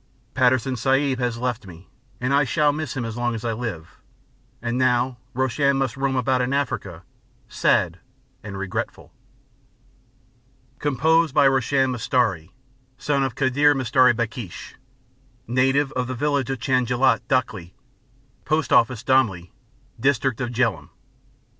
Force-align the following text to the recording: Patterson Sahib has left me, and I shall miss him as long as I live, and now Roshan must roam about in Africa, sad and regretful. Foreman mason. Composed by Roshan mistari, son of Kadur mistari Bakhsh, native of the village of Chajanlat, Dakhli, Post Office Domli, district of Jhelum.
Patterson 0.33 0.75
Sahib 0.77 1.19
has 1.19 1.37
left 1.37 1.67
me, 1.67 1.87
and 2.19 2.33
I 2.33 2.43
shall 2.43 2.71
miss 2.73 2.97
him 2.97 3.05
as 3.05 3.15
long 3.17 3.35
as 3.35 3.45
I 3.45 3.53
live, 3.53 3.99
and 4.59 4.75
now 4.75 5.17
Roshan 5.35 5.77
must 5.77 5.95
roam 5.95 6.15
about 6.15 6.41
in 6.41 6.53
Africa, 6.53 7.03
sad 7.47 7.99
and 8.41 8.57
regretful. 8.57 9.11
Foreman 9.11 9.83
mason. 10.71 10.79
Composed 10.79 11.35
by 11.35 11.47
Roshan 11.47 11.91
mistari, 11.91 12.49
son 12.97 13.21
of 13.21 13.35
Kadur 13.35 13.75
mistari 13.75 14.15
Bakhsh, 14.15 14.73
native 15.45 15.91
of 15.91 16.07
the 16.07 16.15
village 16.15 16.49
of 16.49 16.57
Chajanlat, 16.57 17.19
Dakhli, 17.27 17.73
Post 18.43 18.73
Office 18.73 19.03
Domli, 19.03 19.51
district 19.99 20.41
of 20.41 20.49
Jhelum. 20.49 20.89